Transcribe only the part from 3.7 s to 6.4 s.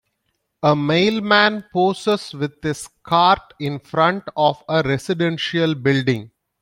front of a residential building.